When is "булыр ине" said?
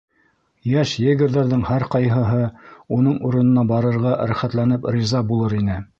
5.33-5.83